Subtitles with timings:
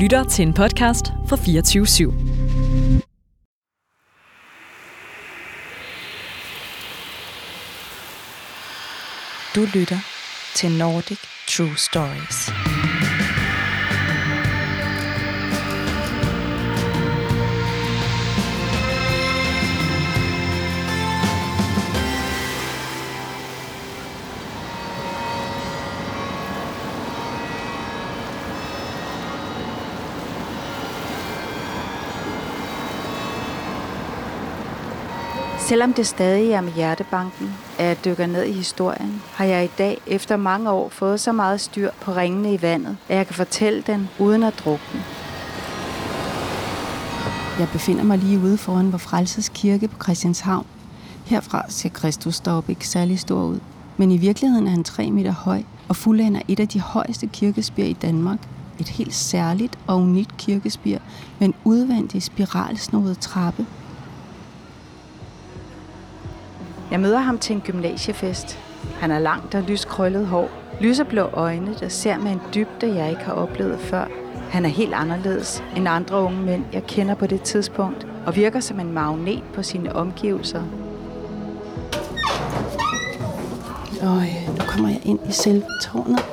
[0.00, 2.04] lytter til en podcast fra 24 /7.
[9.54, 9.98] Du lytter
[10.54, 11.18] til Nordic
[11.48, 12.69] True Stories.
[35.60, 39.70] Selvom det stadig er med hjertebanken, at jeg dykker ned i historien, har jeg i
[39.78, 43.34] dag efter mange år fået så meget styr på ringene i vandet, at jeg kan
[43.34, 45.02] fortælle den uden at drukne.
[47.58, 50.66] Jeg befinder mig lige ude foran vor Frelses Kirke på Christianshavn.
[51.24, 53.60] Herfra ser Kristus dog ikke særlig stor ud,
[53.96, 57.84] men i virkeligheden er han 3 meter høj og fuldender et af de højeste kirkespir
[57.84, 58.38] i Danmark.
[58.78, 60.98] Et helt særligt og unikt kirkespir
[61.38, 63.66] med en udvendig spiralsnodet trappe,
[66.90, 68.58] Jeg møder ham til en gymnasiefest.
[69.00, 70.48] Han har langt og lyskrøllet hår,
[70.80, 74.04] lyseblå øjne, der ser med en dybde, jeg ikke har oplevet før.
[74.50, 78.60] Han er helt anderledes end andre unge mænd, jeg kender på det tidspunkt, og virker
[78.60, 80.62] som en magnet på sine omgivelser.
[84.02, 86.24] Og nu kommer jeg ind i selve tårnet.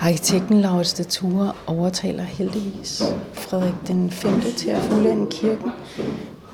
[0.00, 4.40] Arkitekten Laura Stature overtaler heldigvis Frederik den 5.
[4.56, 5.72] til at fuldende kirken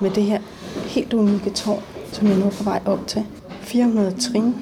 [0.00, 0.41] med det her
[0.87, 1.83] helt unikke tårn,
[2.19, 3.25] som jeg nu er på vej op til.
[3.61, 4.55] 400 trin.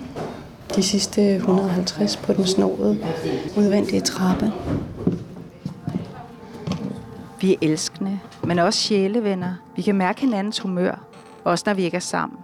[0.76, 2.98] De sidste 150 på den snoede,
[3.56, 4.52] udvendige trappe.
[7.40, 9.54] Vi er elskende, men også sjælevenner.
[9.76, 11.04] Vi kan mærke hinandens humør,
[11.44, 12.38] også når vi ikke er sammen.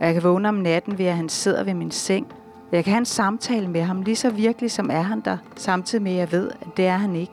[0.00, 2.26] Og jeg kan vågne om natten ved, at han sidder ved min seng.
[2.72, 6.02] Jeg kan have en samtale med ham, lige så virkelig som er han der, samtidig
[6.02, 7.32] med, at jeg ved, at det er han ikke.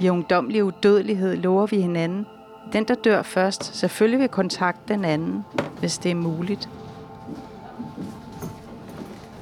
[0.00, 2.26] I ungdomlig udødelighed lover vi hinanden,
[2.72, 5.44] den, der dør først, selvfølgelig vil kontakte den anden,
[5.78, 6.68] hvis det er muligt.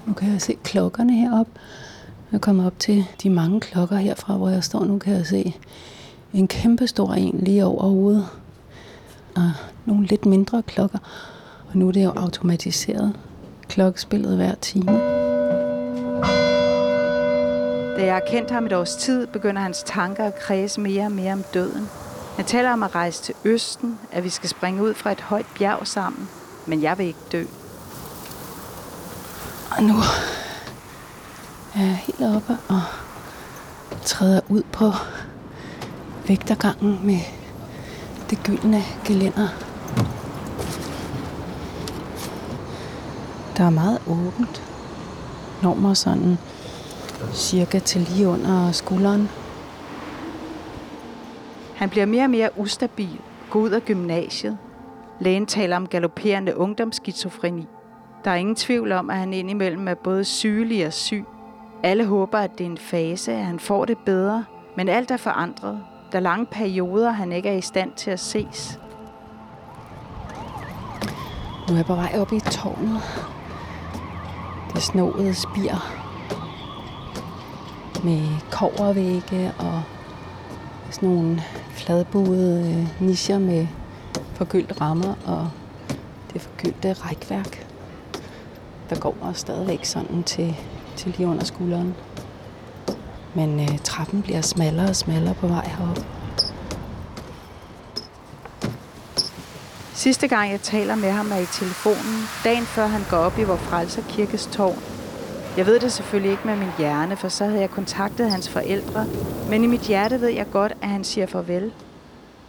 [0.06, 1.53] Nu kan jeg se klokkerne heroppe.
[2.32, 5.56] Jeg kommer op til de mange klokker herfra, hvor jeg står nu, kan jeg se
[6.32, 8.26] en kæmpe stor en lige over hovedet.
[9.37, 9.52] Og
[9.84, 10.98] nogle lidt mindre klokker.
[11.69, 13.16] Og nu er det jo automatiseret.
[13.69, 14.92] Klokkespillet hver time.
[17.97, 21.12] Da jeg har kendt ham et års tid, begynder hans tanker at kredse mere og
[21.12, 21.88] mere om døden.
[22.40, 25.46] Han taler om at rejse til Østen, at vi skal springe ud fra et højt
[25.58, 26.28] bjerg sammen,
[26.66, 27.44] men jeg vil ikke dø.
[29.76, 29.94] Og nu
[31.74, 32.82] er jeg helt oppe og
[34.04, 34.92] træder ud på
[36.28, 37.20] vægtergangen med
[38.30, 39.48] det gyldne gelænder.
[43.56, 44.62] Der er meget åbent.
[45.62, 46.38] Når mig sådan
[47.32, 49.28] cirka til lige under skulderen.
[51.80, 53.20] Han bliver mere og mere ustabil,
[53.50, 54.58] går ud af gymnasiet.
[55.20, 57.66] Lægen taler om galopperende ungdomsskizofreni.
[58.24, 61.24] Der er ingen tvivl om, at han indimellem er både sygelig og syg.
[61.82, 64.44] Alle håber, at det er en fase, at han får det bedre,
[64.76, 65.82] men alt er forandret.
[66.12, 68.80] Der er lange perioder, han ikke er i stand til at ses.
[71.69, 73.02] Nu er jeg på vej op i tårnet.
[74.74, 75.74] Det snåede spir
[78.04, 79.82] med kovervægge og
[80.90, 83.66] sådan nogle fladbuede øh, nischer med
[84.34, 85.50] forgyldte rammer og
[86.32, 87.66] det forgyldte rækværk.
[88.90, 90.56] Der går også stadigvæk sådan til,
[90.96, 91.94] til lige under skulderen.
[93.34, 95.98] Men øh, trappen bliver smallere og smallere på vej herop.
[99.94, 103.44] Sidste gang jeg taler med ham er i telefonen, dagen før han går op i
[103.44, 105.00] vor frelser kirkes tårn
[105.56, 109.06] jeg ved det selvfølgelig ikke med min hjerne, for så havde jeg kontaktet hans forældre,
[109.50, 111.72] men i mit hjerte ved jeg godt, at han siger farvel.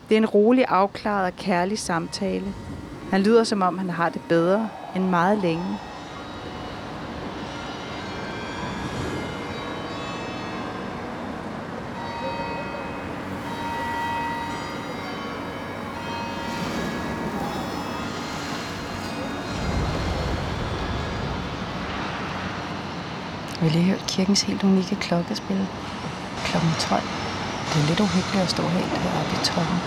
[0.10, 2.54] Det er en rolig, afklaret og kærlig samtale.
[3.12, 5.78] Han lyder som om, han har det bedre end meget længe.
[23.61, 25.67] Vi har lige hørt kirkens helt unikke klokkespil
[26.46, 26.58] kl.
[26.79, 27.02] 12.
[27.69, 29.78] Det er lidt uhyggeligt at stå helt heroppe i toppen.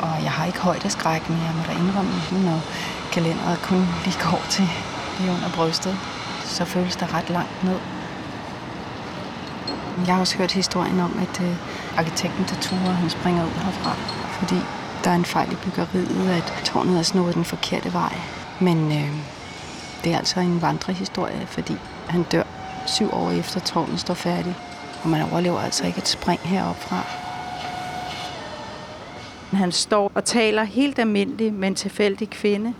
[0.00, 2.12] Og jeg har ikke højdeskræk, men jeg må da indrømme,
[2.48, 2.60] når
[3.12, 4.68] kalenderet kun lige går til
[5.18, 5.98] lige under brystet,
[6.44, 7.78] så føles det ret langt ned.
[10.06, 11.56] Jeg har også hørt historien om, at øh,
[11.98, 13.92] arkitekten Tatura, han springer ud herfra,
[14.38, 14.60] fordi
[15.04, 18.14] der er en fejl i byggeriet, at tårnet er snået den forkerte vej.
[18.60, 19.10] Men øh,
[20.04, 21.76] det er altså en vandrehistorie, fordi
[22.08, 22.42] han dør
[22.86, 24.56] syv år efter tårnet står færdig.
[25.02, 27.02] Og man overlever altså ikke et spring heroppe fra.
[29.56, 32.74] Han står og taler helt almindeligt med en tilfældig kvinde,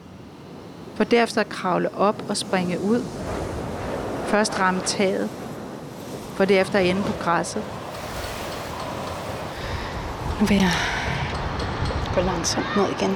[0.94, 3.04] for derefter at kravle op og springe ud.
[4.26, 5.30] Først ramme taget,
[6.36, 7.62] for derefter at ende på græsset.
[10.40, 10.72] Nu vil jeg
[12.14, 13.10] gå langsomt ned igen.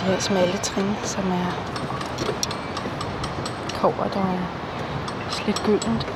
[0.00, 1.76] De her smalle trin, som er
[3.74, 4.20] kover, der
[5.46, 6.06] slet gyldent.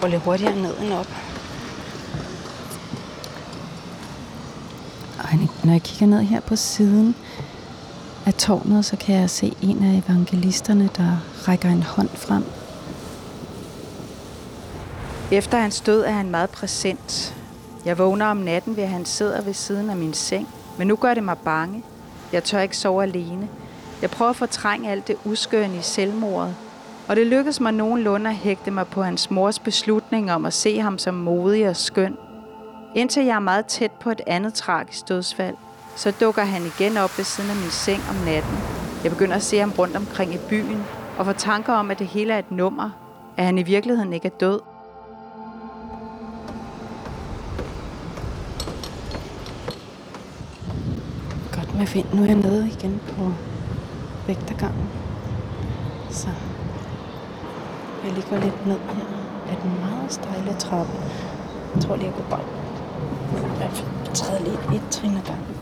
[0.00, 1.06] Går lidt hurtigere ned end op.
[5.18, 7.16] Og når jeg kigger ned her på siden
[8.26, 11.16] af tårnet, så kan jeg se en af evangelisterne, der
[11.48, 12.44] rækker en hånd frem.
[15.32, 17.36] Efter hans død er han meget præsent.
[17.84, 20.48] Jeg vågner om natten ved, at han sidder ved siden af min seng.
[20.78, 21.82] Men nu gør det mig bange.
[22.32, 23.48] Jeg tør ikke sove alene.
[24.02, 26.56] Jeg prøver at fortrænge alt det uskønne i selvmordet.
[27.08, 30.78] Og det lykkedes mig nogenlunde at hægte mig på hans mors beslutning om at se
[30.80, 32.16] ham som modig og skøn.
[32.94, 35.54] Indtil jeg er meget tæt på et andet tragisk dødsfald,
[35.96, 38.58] så dukker han igen op ved siden af min seng om natten.
[39.02, 40.84] Jeg begynder at se ham rundt omkring i byen,
[41.18, 42.90] og får tanker om, at det hele er et nummer,
[43.36, 44.60] at han i virkeligheden ikke er død.
[51.52, 52.06] Godt med vind.
[52.14, 53.32] Nu er jeg nede igen på
[54.28, 54.88] vægtergangen.
[56.10, 56.28] Så
[58.04, 59.04] jeg ligger lidt ned her
[59.50, 60.92] af den meget stejle trappe.
[61.74, 62.44] Jeg tror lige, jeg går bare
[63.60, 65.56] jeg træder lige et trin ad gangen.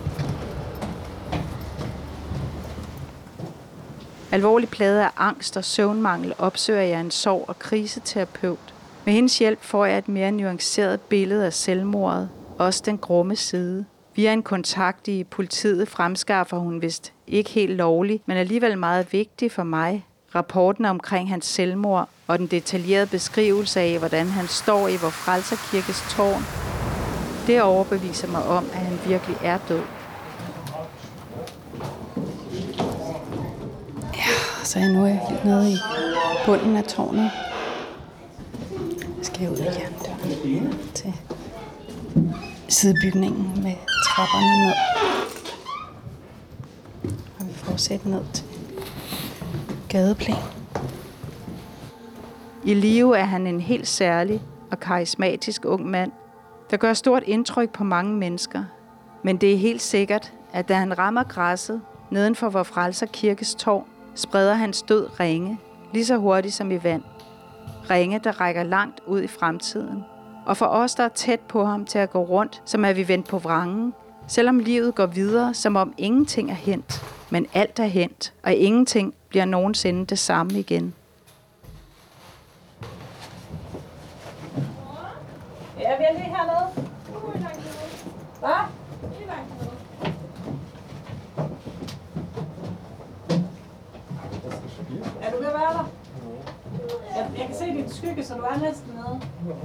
[4.33, 8.75] Alvorlig plade af angst og søvnmangel opsøger jeg en sorg- og kriseterapeut.
[9.05, 12.29] Med hendes hjælp får jeg et mere nuanceret billede af selvmordet,
[12.59, 13.85] også den grumme side.
[14.17, 19.53] Via en kontakt i politiet fremskaffer hun vist ikke helt lovlig, men alligevel meget vigtig
[19.53, 20.07] for mig.
[20.35, 26.05] Rapporten omkring hans selvmord og den detaljerede beskrivelse af, hvordan han står i vor frelserkirkes
[26.11, 26.43] tårn,
[27.47, 29.83] det overbeviser mig om, at han virkelig er død.
[34.15, 35.77] Ja, så er jeg nu helt nede i
[36.47, 37.31] bunden af tårnet.
[39.19, 40.75] Jeg skal ud igen.
[40.95, 41.15] til
[42.77, 43.75] sidebygningen med
[44.05, 44.75] trapperne ned.
[47.41, 48.45] Og vi fortsætter ned til
[49.89, 50.37] gadeplan.
[52.65, 56.13] I live er han en helt særlig og karismatisk ung mand,
[56.71, 58.65] der gør stort indtryk på mange mennesker.
[59.23, 63.87] Men det er helt sikkert, at da han rammer græsset nedenfor vor frelser kirkes tårn,
[64.15, 65.59] spreder hans død ringe,
[65.93, 67.03] lige så hurtigt som i vand.
[67.91, 70.05] Ringe, der rækker langt ud i fremtiden.
[70.47, 73.09] Og for os, der er tæt på ham til at gå rundt, som er vi
[73.09, 73.95] vendt på vrangen,
[74.27, 79.15] selvom livet går videre, som om ingenting er hent, men alt er hent, og ingenting
[79.29, 80.95] bliver nogensinde det samme igen.
[85.81, 86.87] Ja, vi er lige hernede.
[88.41, 88.51] Hvad?
[95.23, 95.91] Er du ved at være der?
[97.17, 99.57] Jeg, jeg kan se dit skygge, så du er næsten nede.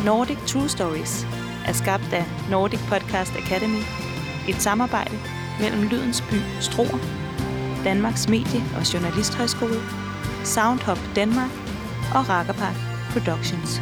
[0.05, 1.27] Nordic True Stories
[1.67, 3.83] er skabt af Nordic Podcast Academy,
[4.49, 5.19] et samarbejde
[5.61, 6.99] mellem Lydens By Struer,
[7.85, 9.81] Danmarks Medie- og Journalisthøjskole,
[10.45, 11.51] Soundhop Danmark
[12.15, 12.77] og Rakkerpark
[13.13, 13.81] Productions.